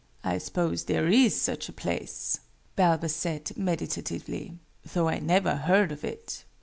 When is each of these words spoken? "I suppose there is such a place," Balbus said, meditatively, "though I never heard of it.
"I 0.23 0.39
suppose 0.39 0.85
there 0.85 1.07
is 1.09 1.39
such 1.39 1.69
a 1.69 1.73
place," 1.73 2.39
Balbus 2.75 3.15
said, 3.15 3.51
meditatively, 3.55 4.57
"though 4.93 5.07
I 5.07 5.19
never 5.19 5.55
heard 5.57 5.91
of 5.91 6.03
it. 6.03 6.43